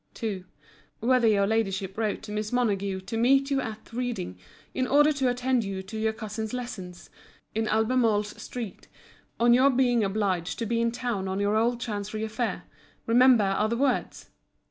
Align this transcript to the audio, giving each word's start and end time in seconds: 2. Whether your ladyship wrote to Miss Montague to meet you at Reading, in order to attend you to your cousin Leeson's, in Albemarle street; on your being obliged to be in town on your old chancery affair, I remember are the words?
2. 0.15 0.43
Whether 1.01 1.27
your 1.27 1.45
ladyship 1.45 1.95
wrote 1.95 2.23
to 2.23 2.31
Miss 2.31 2.51
Montague 2.51 3.01
to 3.01 3.17
meet 3.17 3.51
you 3.51 3.61
at 3.61 3.93
Reading, 3.93 4.35
in 4.73 4.87
order 4.87 5.13
to 5.13 5.29
attend 5.29 5.63
you 5.63 5.83
to 5.83 5.95
your 5.95 6.11
cousin 6.11 6.47
Leeson's, 6.51 7.11
in 7.53 7.67
Albemarle 7.67 8.23
street; 8.23 8.87
on 9.39 9.53
your 9.53 9.69
being 9.69 10.03
obliged 10.03 10.57
to 10.57 10.65
be 10.65 10.81
in 10.81 10.91
town 10.91 11.27
on 11.27 11.39
your 11.39 11.55
old 11.55 11.79
chancery 11.79 12.23
affair, 12.23 12.63
I 12.65 12.67
remember 13.05 13.43
are 13.43 13.69
the 13.69 13.77
words? 13.77 14.31